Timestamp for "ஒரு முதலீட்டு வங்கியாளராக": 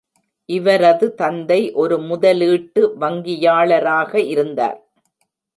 1.73-4.15